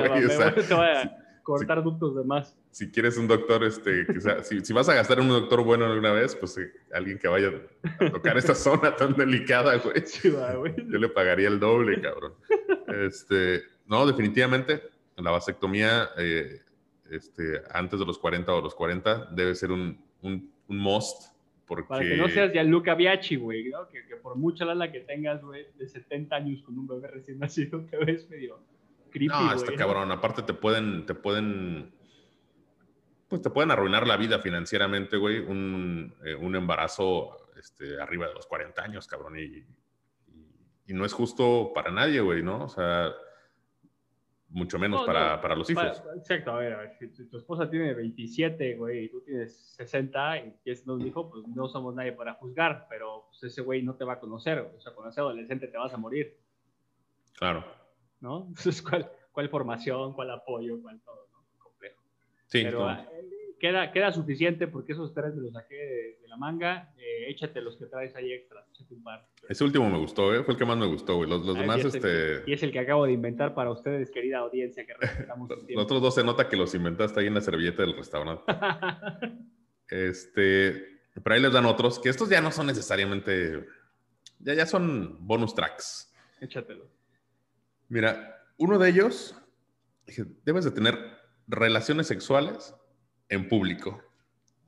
[1.43, 2.57] cortar ductos de más.
[2.71, 5.85] Si quieres un doctor, este, quizá, si, si, vas a gastar en un doctor bueno
[5.85, 7.51] alguna vez, pues eh, alguien que vaya
[7.99, 10.73] a tocar esta zona tan delicada, güey.
[10.89, 12.33] Yo le pagaría el doble, cabrón.
[12.87, 14.81] Este, no, definitivamente,
[15.17, 16.61] la vasectomía eh,
[17.11, 21.33] este, antes de los 40 o los 40 debe ser un, un, un must.
[21.67, 21.87] Porque...
[21.87, 23.87] Para que no seas ya Luca Biachi, güey, ¿no?
[23.87, 27.39] que, que, por mucha lana que tengas, güey, de 70 años con un bebé recién
[27.39, 28.59] nacido, te ves medio
[29.19, 30.11] no, está cabrón.
[30.11, 31.93] Aparte te pueden, te pueden,
[33.27, 35.39] pues te pueden arruinar la vida financieramente, güey.
[35.39, 39.37] Un, eh, un embarazo este, arriba de los 40 años, cabrón.
[39.37, 39.65] Y,
[40.87, 42.65] y, no es justo para nadie, güey, ¿no?
[42.65, 43.13] O sea,
[44.49, 46.03] mucho menos para, para, los hijos.
[46.15, 50.37] exacto, a ver, a ver, si tu, esposa tiene 27, güey, y tú tienes 60
[50.37, 53.95] y es un hijo, pues no somos nadie para juzgar, pero pues, ese güey no
[53.95, 56.37] te va a conocer, o sea, con ese adolescente te vas a morir.
[57.33, 57.65] Claro.
[58.23, 58.45] ¿No?
[58.47, 61.45] Entonces, ¿cuál, cuál formación, cuál apoyo, cuál todo, ¿no?
[61.59, 62.01] Complejo.
[62.47, 63.05] Sí, Pero ah,
[63.59, 66.91] queda, queda suficiente porque esos tres me los saqué de, la manga.
[66.97, 69.27] Eh, échate los que traes ahí extra, échate un par.
[69.47, 70.43] Ese último me gustó, ¿eh?
[70.43, 71.29] fue el que más me gustó, güey.
[71.29, 72.43] Los, los ah, demás, y este...
[72.47, 76.01] y es el que acabo de inventar para ustedes, querida audiencia, que respetamos Los otros
[76.01, 78.43] dos se nota que los inventaste ahí en la servilleta del restaurante.
[79.89, 80.93] este...
[81.23, 83.67] Pero ahí les dan otros, que estos ya no son necesariamente...
[84.39, 86.11] Ya, ya son bonus tracks.
[86.41, 87.02] Échatelos.
[87.89, 89.35] Mira, uno de ellos,
[90.43, 90.97] debes de tener
[91.47, 92.73] relaciones sexuales
[93.29, 94.01] en público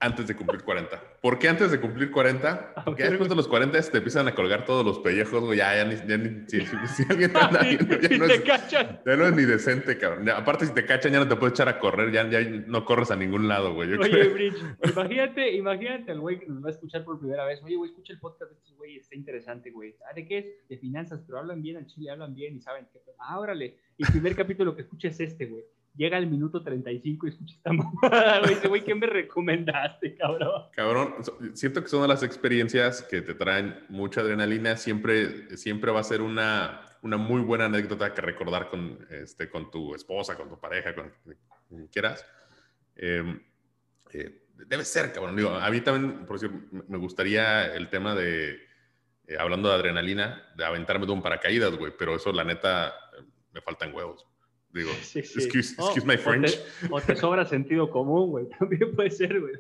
[0.06, 1.02] antes de cumplir 40.
[1.22, 2.84] ¿Por qué antes de cumplir 40?
[2.86, 5.58] Porque después de los 40 te empiezan a colgar todos los pellejos, güey.
[5.58, 9.28] Ya, ya, ni, ya ni, si, alguien te anda viendo, ya, no es, ya no
[9.28, 10.30] es ni decente, cabrón.
[10.30, 13.12] aparte, si te cachan, ya no te puedes echar a correr, ya, ya no corres
[13.12, 13.94] a ningún lado, güey.
[13.94, 17.62] Oye, Bridge, imagínate, imánate al güey que nos va a escuchar por primera vez.
[17.64, 19.96] Oye, güey, escucha el podcast de estos güey, está interesante, güey.
[20.10, 20.46] Ah, ¿de qué es?
[20.70, 23.00] De finanzas, pero hablan bien al chile, hablan bien y saben que.
[23.20, 23.78] Ah, órale.
[23.98, 25.64] Y el primer capítulo que escuches es este, güey
[25.96, 28.56] llega al minuto 35 y escucha esta mamada, güey.
[28.56, 30.64] Dice, güey, ¿qué me recomendaste, cabrón?
[30.74, 31.16] Cabrón,
[31.54, 34.78] siento que son de las experiencias que te traen mucha adrenalina.
[34.78, 39.72] Siempre, siempre va a ser una, una muy buena anécdota que recordar con, este, con
[39.72, 41.12] tu esposa, con tu pareja, con
[41.68, 42.26] quien quieras.
[42.96, 43.42] Em,
[44.12, 45.36] eh, debe ser, cabrón.
[45.36, 46.56] Digo, a mí también, por decir,
[46.88, 48.60] me gustaría el tema de,
[49.28, 51.94] eh, hablando de adrenalina, de aventarme de un paracaídas, güey.
[51.98, 52.94] Pero eso, la neta,
[53.52, 54.26] me faltan huevos.
[54.76, 56.60] Digo, excuse, my French.
[56.92, 58.50] O te, sobra sentido común, güey.
[58.60, 59.54] También puede ser, güey.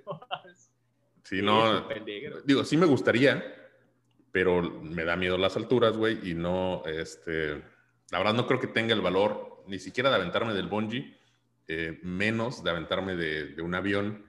[1.23, 1.87] Sí, no.
[2.43, 3.43] Digo, sí me gustaría,
[4.31, 6.29] pero me da miedo las alturas, güey.
[6.29, 7.63] Y no, este.
[8.11, 11.17] La verdad, no creo que tenga el valor ni siquiera de aventarme del bungee,
[11.67, 14.25] eh, menos de aventarme de, un avión.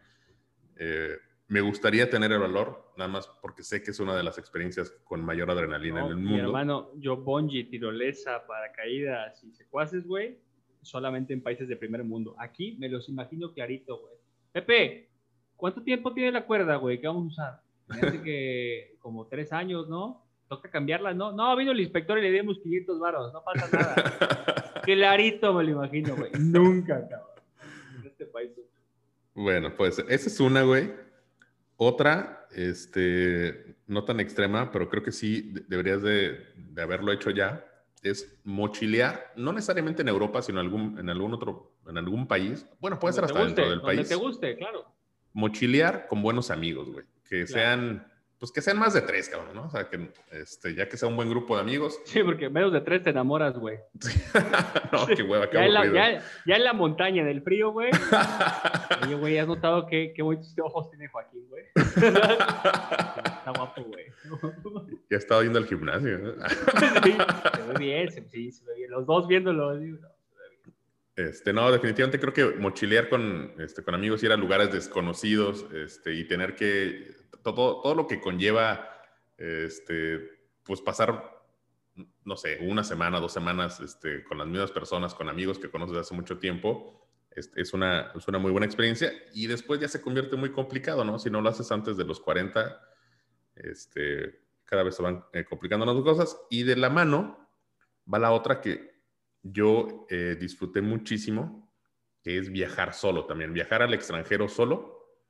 [0.77, 1.17] Eh,
[1.49, 4.91] me gustaría tener el valor, nada más porque sé que es una de las experiencias
[5.05, 6.31] con mayor adrenalina en el mundo.
[6.31, 10.39] Mi hermano, yo bungee, tirolesa, paracaídas y secuaces, güey,
[10.87, 12.35] solamente en países de primer mundo.
[12.39, 14.15] Aquí me los imagino clarito, güey.
[14.53, 15.09] Pepe,
[15.57, 17.01] ¿cuánto tiempo tiene la cuerda, güey?
[17.01, 18.11] ¿Qué vamos a usar?
[18.13, 20.25] Me que como tres años, ¿no?
[20.49, 21.33] Toca cambiarla, ¿no?
[21.33, 24.81] No, vino el inspector y le dimos 500 varos, no pasa nada.
[24.85, 26.31] clarito me lo imagino, güey.
[26.39, 27.31] Nunca, cabrón.
[27.99, 28.51] En este país.
[29.35, 30.93] Bueno, pues esa es una, güey.
[31.77, 37.65] Otra, este, no tan extrema, pero creo que sí deberías de, de haberlo hecho ya
[38.11, 42.67] es mochilear, no necesariamente en Europa, sino en algún, en algún otro, en algún país.
[42.81, 44.09] Bueno, puede ser hasta dentro del país.
[44.09, 44.85] te guste, claro.
[45.33, 47.05] Mochilear con buenos amigos, güey.
[47.29, 48.07] Que sean,
[48.39, 49.65] pues que sean más de tres, cabrón, ¿no?
[49.65, 51.99] O sea, que este, ya que sea un buen grupo de amigos.
[52.07, 53.79] Sí, porque menos de tres te enamoras, güey.
[54.93, 57.91] no, qué hueva, qué ya, en la, ya, ya, en la montaña del frío, güey.
[59.05, 61.65] Oye, güey, ¿has notado qué, qué bonitos ojos tiene Joaquín, güey?
[61.77, 64.07] Está guapo, güey.
[65.11, 66.37] Ya estado yendo al gimnasio.
[67.03, 68.91] sí, se ve bien, sí, se ve bien.
[68.91, 69.75] Los dos viéndolo.
[71.17, 76.15] Este, no, definitivamente creo que mochilear con, este, con amigos, ir a lugares desconocidos este,
[76.15, 77.17] y tener que,
[77.55, 78.89] todo, todo lo que conlleva,
[79.37, 80.21] este,
[80.63, 81.43] pues pasar,
[82.25, 85.97] no sé, una semana, dos semanas este, con las mismas personas, con amigos que conoces
[85.97, 90.01] hace mucho tiempo, este, es, una, es una muy buena experiencia y después ya se
[90.01, 91.19] convierte muy complicado, ¿no?
[91.19, 92.81] Si no lo haces antes de los 40,
[93.57, 96.39] este, cada vez se van eh, complicando las cosas.
[96.51, 97.49] Y de la mano
[98.13, 98.97] va la otra que
[99.43, 101.73] yo eh, disfruté muchísimo,
[102.23, 103.53] que es viajar solo también.
[103.53, 105.21] Viajar al extranjero solo,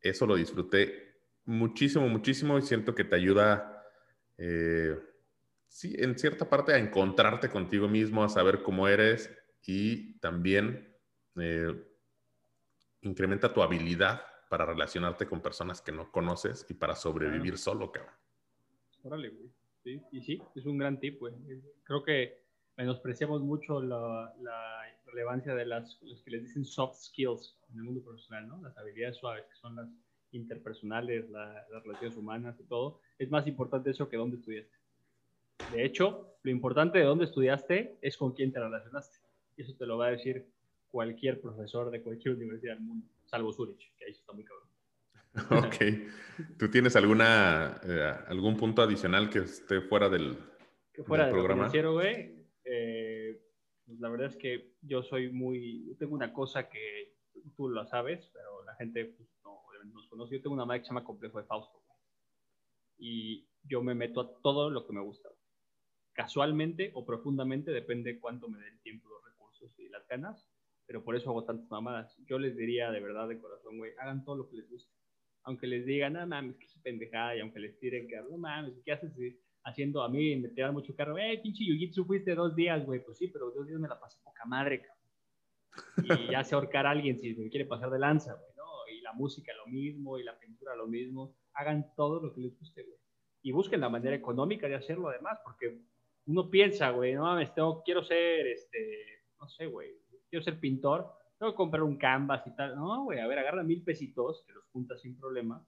[0.00, 1.13] eso lo disfruté
[1.44, 3.84] muchísimo, muchísimo y siento que te ayuda,
[4.38, 4.98] eh,
[5.68, 9.30] sí, en cierta parte a encontrarte contigo mismo, a saber cómo eres
[9.66, 10.94] y también
[13.00, 18.14] incrementa tu habilidad para relacionarte con personas que no conoces y para sobrevivir solo, cabrón.
[19.02, 19.50] Órale, güey.
[19.82, 21.34] Sí, y sí, es un gran tip, güey.
[21.82, 22.44] Creo que
[22.76, 24.32] menospreciamos mucho la,
[25.06, 28.60] relevancia de las los que les dicen soft skills en el mundo profesional, ¿no?
[28.62, 29.88] Las habilidades suaves, que son las
[30.34, 33.00] interpersonales, las relaciones humanas y todo.
[33.18, 34.76] Es más importante eso que dónde estudiaste.
[35.72, 39.18] De hecho, lo importante de dónde estudiaste es con quién te relacionaste.
[39.56, 40.46] Y eso te lo va a decir
[40.90, 44.68] cualquier profesor de cualquier universidad del mundo, salvo Zurich, que ahí está muy cabrón.
[45.66, 46.56] Ok.
[46.58, 50.36] ¿Tú tienes alguna, eh, algún punto adicional que esté fuera del,
[50.92, 51.68] que fuera del programa?
[51.68, 52.46] güey.
[52.64, 53.40] Eh,
[53.84, 57.14] pues la verdad es que yo soy muy, tengo una cosa que
[57.56, 59.28] tú lo sabes, pero la gente pues,
[59.92, 60.36] nos conoce.
[60.36, 61.82] Yo tengo una madre que se llama Complejo de Fausto.
[62.98, 65.28] Y yo me meto a todo lo que me gusta.
[66.12, 70.48] Casualmente o profundamente, depende cuánto me dé el tiempo, los recursos y las ganas
[70.86, 72.16] pero por eso hago tantas mamadas.
[72.26, 74.92] Yo les diría de verdad, de corazón, güey, hagan todo lo que les guste.
[75.44, 78.74] Aunque les digan, no mames, que es pendejada, y aunque les tiren que, no mames,
[78.84, 79.12] ¿qué haces
[79.64, 80.36] haciendo a mí?
[80.36, 83.00] Me tiran mucho carro, eh, pinche Jiu-Jitsu fuiste dos días, güey.
[83.04, 86.24] Pues sí, pero dos días me la pasé poca madre, cabrón.
[86.28, 88.53] Y ya sé ahorcar a alguien si me quiere pasar de lanza, güey,
[89.14, 91.34] música lo mismo, y la pintura lo mismo.
[91.54, 92.98] Hagan todo lo que les guste, güey.
[93.42, 95.80] Y busquen la manera económica de hacerlo, además, porque
[96.26, 99.90] uno piensa, güey, no mames, tengo, quiero ser, este, no sé, güey,
[100.30, 102.74] quiero ser pintor, tengo que comprar un canvas y tal.
[102.76, 105.64] No, güey, a ver, agarra mil pesitos, que los juntas sin problema,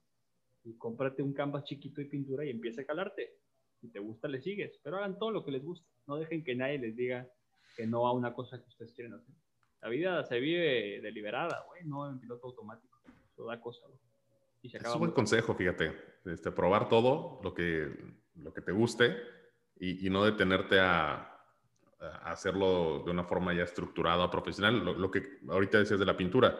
[0.63, 3.37] y cómprate un canvas chiquito y pintura y empieza a calarte.
[3.79, 5.87] Si te gusta, le sigues, pero hagan todo lo que les guste.
[6.07, 7.29] No dejen que nadie les diga
[7.75, 9.35] que no a una cosa que ustedes quieren hacer.
[9.81, 12.96] La vida se vive deliberada, güey, no en piloto automático.
[13.37, 13.85] Eso da cosa,
[14.63, 15.95] Y se acaba es un buen consejo, fíjate.
[16.25, 17.87] Este, probar todo lo que,
[18.33, 19.15] lo que te guste
[19.75, 21.37] y, y no detenerte a,
[22.23, 24.83] hacerlo de una forma ya estructurada, profesional.
[24.83, 26.57] Lo, que ahorita decías de la pintura.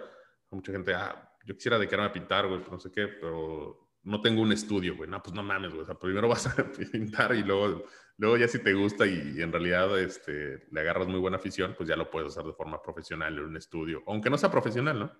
[0.52, 4.44] Mucha gente, ah, yo quisiera dedicarme a pintar, güey, no sé qué, pero no tengo
[4.44, 5.10] un estudio, güey.
[5.10, 5.82] No, pues no mames, güey.
[5.82, 7.86] O sea, primero vas a pintar y luego,
[8.18, 11.90] luego ya si te gusta y, en realidad este, le agarras muy buena afición, pues
[11.90, 15.12] ya lo puedes hacer de forma profesional en un estudio, aunque no sea profesional, ¿no?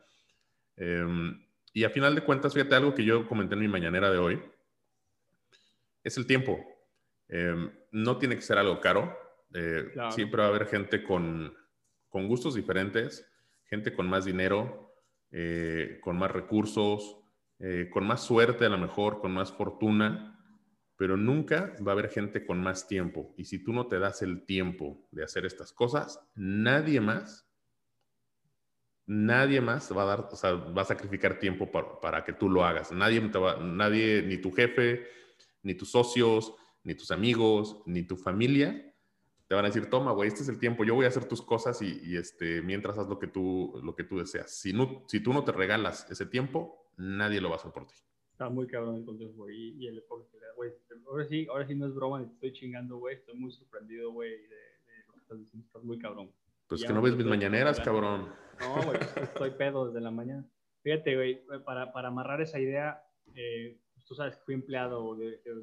[0.78, 1.47] Em,
[1.78, 4.42] y a final de cuentas, fíjate algo que yo comenté en mi mañanera de hoy,
[6.04, 6.60] es el tiempo.
[7.28, 9.16] Em, no tiene que ser algo caro,
[9.54, 11.54] eh, siempre va a haber gente con,
[12.10, 13.32] con, gustos diferentes,
[13.66, 14.92] gente con más dinero,
[15.30, 17.20] eh, con más recursos,
[17.60, 20.36] eh, con más suerte a lo mejor, con más fortuna,
[20.96, 23.36] pero nunca va a haber gente con más tiempo.
[23.38, 27.47] Y si tú no te das el tiempo de hacer estas cosas, nadie más,
[29.08, 32.50] nadie más va a dar, o sea, va a sacrificar tiempo para, para que tú
[32.50, 32.92] lo hagas.
[32.92, 35.08] Nadie, te va, nadie, ni tu jefe,
[35.64, 38.84] ni tus socios, ni tus amigos, ni tu familia
[39.48, 41.42] te van a decir, toma, güey, este es el tiempo, yo voy a hacer tus
[41.42, 44.52] cosas y, este, mientras haz lo que, tú, lo que tú deseas.
[44.52, 47.88] Si, no, si tú no te regalas ese tiempo, nadie lo va a hacer por
[47.88, 47.96] ti.
[48.34, 49.82] Está muy cabrón el consejo, güey.
[49.82, 50.04] Y el
[50.56, 50.72] güey.
[51.08, 53.16] Ahora sí, ahora sí no es broma, estoy chingando, güey.
[53.16, 54.58] Estoy muy sorprendido, güey, de,
[55.08, 55.66] lo que estás diciendo.
[55.66, 56.30] Estás muy cabrón.
[56.68, 58.30] Pues que no ves mis mañaneras, cabrón.
[58.60, 60.46] No, güey, estoy pedo desde la mañana.
[60.84, 63.04] Fíjate, güey, para, para amarrar esa idea,
[63.36, 65.54] eh, pues tú sabes que fui empleado de, de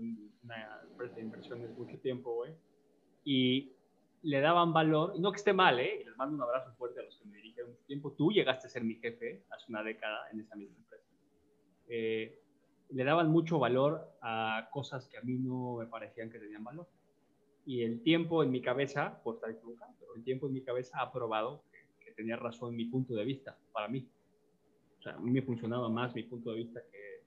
[0.42, 2.54] una empresa de inversiones mucho tiempo, güey
[3.24, 3.72] y
[4.22, 6.00] le daban valor, no que esté mal, ¿eh?
[6.00, 8.12] Y les mando un abrazo fuerte a los que me dirigieron mucho tiempo.
[8.12, 11.04] Tú llegaste a ser mi jefe hace una década en esa misma empresa.
[11.88, 12.40] Eh,
[12.90, 16.86] le daban mucho valor a cosas que a mí no me parecían que tenían valor.
[17.66, 21.00] Y el tiempo en mi cabeza, por estar equivocado, pero el tiempo en mi cabeza
[21.00, 24.06] ha probado que, tenía razón mi punto de vista, para mí.
[25.00, 27.24] O sea, a mí me funcionaba más mi punto de vista que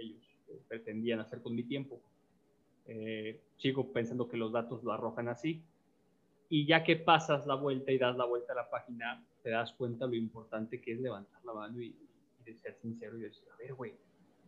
[0.00, 0.24] ellos
[0.68, 2.00] pretendían hacer con mi tiempo.
[2.86, 5.62] Eh, sigo pensando que los datos lo arrojan así.
[6.48, 9.72] Y ya que pasas la vuelta y das la vuelta a la página, te das
[9.72, 11.94] cuenta lo importante que es levantar la mano y,
[12.62, 13.92] ser sincero y decir, a ver, güey,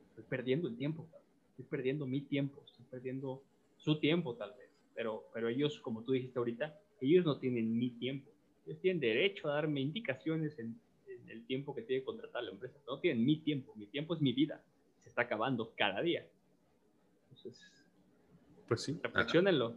[0.09, 1.09] estoy perdiendo el tiempo,
[1.51, 3.43] estoy perdiendo mi tiempo, estoy perdiendo
[3.77, 4.68] su tiempo tal vez.
[4.99, 8.33] Pero, pero ellos, como tú dijiste ahorita, ellos no tienen mi tiempo.
[8.67, 10.77] Ellos tienen derecho a darme indicaciones en,
[11.29, 12.81] el tiempo que tiene que contratar la empresa.
[12.85, 13.73] No tienen mi tiempo.
[13.77, 14.61] Mi tiempo es mi vida.
[15.05, 16.27] Se está acabando cada día.
[17.31, 17.65] Entonces,
[18.67, 18.99] pues sí.
[19.01, 19.77] Reflexionenlo.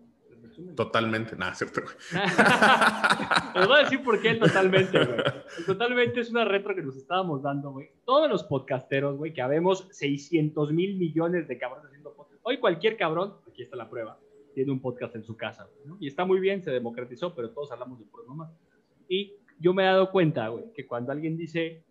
[0.76, 1.82] Totalmente, nada, cierto.
[3.54, 5.20] Les voy a decir por qué totalmente, güey.
[5.68, 7.92] Totalmente es una retro que nos estábamos dando, güey.
[8.06, 12.40] Todos los podcasteros, güey, que habemos 600 mil millones de cabrones haciendo podcast.
[12.42, 14.18] hoy cualquier cabrón, aquí está la prueba,
[14.54, 15.98] tiene un podcast en su casa, ¿no?
[16.00, 18.52] Y está muy bien, se democratizó, pero todos hablamos de por nomás.
[19.08, 21.84] Y yo me he dado cuenta, güey, que cuando alguien dice,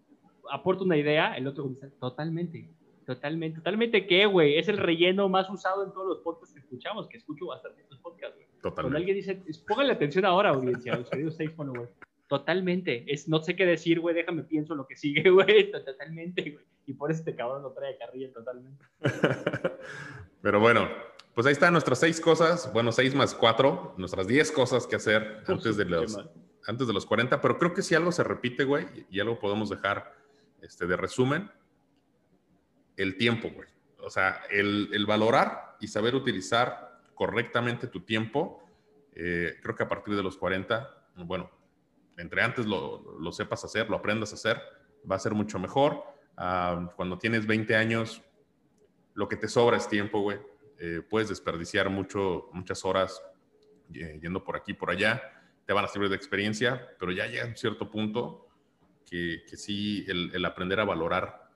[0.51, 2.69] aporta una idea, el otro dice, totalmente,
[3.07, 7.09] totalmente, totalmente qué, güey, es el relleno más usado en todos los podcasts que escuchamos,
[7.09, 8.49] que escucho bastante estos podcasts, güey.
[8.61, 8.83] Totalmente.
[8.83, 11.89] Cuando alguien dice, póngale atención ahora, audiencia, los queridos seis güey.
[12.31, 13.13] Totalmente.
[13.13, 14.15] Es, no sé qué decir, güey.
[14.15, 15.73] Déjame pienso lo que sigue, güey.
[15.73, 16.65] Totalmente, güey.
[16.87, 18.85] Y por este cabrón lo trae a carrilla totalmente.
[20.41, 20.89] Pero bueno,
[21.35, 22.73] pues ahí están nuestras seis cosas.
[22.73, 23.95] Bueno, seis más cuatro.
[23.97, 26.19] Nuestras diez cosas que hacer antes de los,
[26.67, 27.41] antes de los 40.
[27.41, 30.15] Pero creo que si algo se repite, güey, y algo podemos dejar
[30.61, 31.51] este, de resumen,
[32.97, 33.69] el tiempo, güey.
[34.03, 38.63] O sea, el, el valorar y saber utilizar correctamente tu tiempo,
[39.15, 41.51] eh, creo que a partir de los 40, bueno,
[42.17, 44.61] entre antes lo, lo, sepas hacer, lo aprendas a hacer,
[45.11, 46.03] va a ser mucho mejor.
[46.37, 48.23] Ah, cuando tienes 20 años,
[49.15, 50.39] lo que te sobra es tiempo, güey.
[50.81, 53.23] Eh, puedes desperdiciar mucho, muchas horas
[53.89, 55.23] yendo por aquí, por allá.
[55.67, 58.49] Te van a servir de experiencia, pero ya llega un cierto punto
[59.05, 61.51] que, que sí, el, el aprender a valorar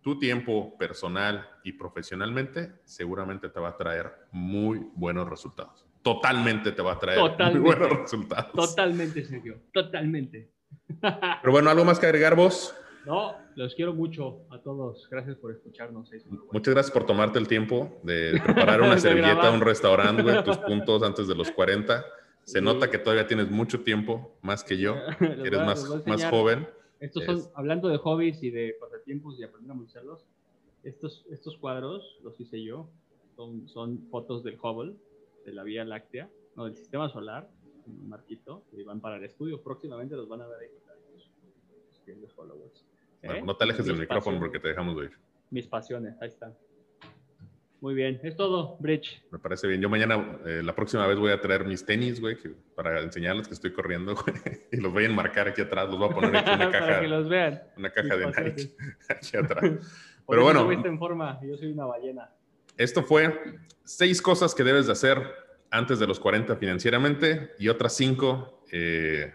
[0.00, 6.82] tu tiempo personal y profesionalmente seguramente te va a traer muy buenos resultados totalmente te
[6.82, 7.20] va a traer
[7.52, 8.52] muy buenos resultados.
[8.52, 9.60] Totalmente, Sergio.
[9.72, 10.50] Totalmente.
[11.00, 12.74] Pero bueno, ¿algo más que agregar vos?
[13.06, 15.08] No, los quiero mucho a todos.
[15.10, 16.10] Gracias por escucharnos.
[16.52, 21.02] Muchas gracias por tomarte el tiempo de preparar una servilleta un restaurante, güey, tus puntos
[21.02, 22.04] antes de los 40.
[22.44, 24.96] Se nota que todavía tienes mucho tiempo, más que yo.
[25.20, 26.66] Eres más, más joven.
[27.00, 30.24] Estos son, hablando de hobbies y de pasatiempos y aprender a usarlos,
[30.84, 32.88] estos, estos cuadros los hice yo.
[33.34, 34.94] Son, son fotos del Hubble
[35.44, 37.48] de la Vía Láctea, no, del Sistema Solar,
[37.86, 39.60] un marquito, y van para el estudio.
[39.62, 40.68] Próximamente los van a ver ahí.
[42.20, 42.84] Los followers.
[43.22, 43.42] ¿Eh?
[43.42, 45.18] no te alejes del micrófono porque te dejamos de ir.
[45.50, 46.54] Mis pasiones, ahí están.
[47.82, 49.24] Muy bien, es todo, Bridge.
[49.32, 49.80] Me parece bien.
[49.80, 52.36] Yo mañana, eh, la próxima vez voy a traer mis tenis, güey,
[52.76, 54.36] para enseñarles que estoy corriendo, güey,
[54.70, 56.86] y los voy a enmarcar aquí atrás, los voy a poner aquí en una caja.
[56.86, 57.62] para que los vean.
[57.76, 58.76] Una caja de Nike
[59.08, 59.64] aquí atrás.
[60.28, 60.70] Pero bueno.
[60.70, 62.30] en forma, yo soy una ballena.
[62.76, 65.18] Esto fue seis cosas que debes de hacer
[65.70, 69.34] antes de los 40 financieramente y otras cinco eh,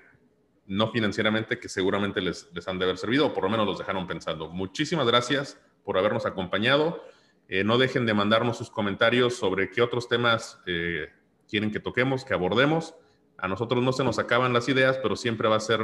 [0.68, 3.78] no financieramente que seguramente les, les, han de haber servido o por lo menos los
[3.78, 4.50] dejaron pensando.
[4.50, 7.04] Muchísimas gracias por habernos acompañado.
[7.48, 11.08] Eh, no dejen de mandarnos sus comentarios sobre qué otros temas eh,
[11.50, 12.96] quieren que toquemos, que abordemos.
[13.38, 15.80] A nosotros no se nos acaban las ideas, pero siempre va a ser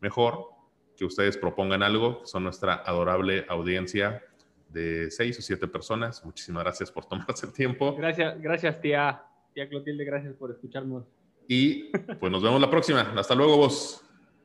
[0.00, 0.50] mejor
[0.96, 2.20] que ustedes propongan algo.
[2.24, 4.22] Son nuestra adorable audiencia
[4.68, 6.24] de seis o siete personas.
[6.24, 7.94] Muchísimas gracias por tomarse el tiempo.
[7.96, 9.22] Gracias, gracias tía,
[9.54, 11.04] tía Clotilde, gracias por escucharnos.
[11.48, 11.90] Y
[12.20, 13.12] pues nos vemos la próxima.
[13.16, 14.02] Hasta luego vos.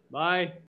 [0.10, 0.67] Bye.